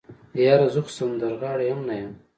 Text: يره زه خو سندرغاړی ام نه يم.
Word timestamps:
يره 0.45 0.67
زه 0.73 0.81
خو 0.85 0.91
سندرغاړی 0.97 1.67
ام 1.73 1.79
نه 1.89 1.95
يم. 2.01 2.11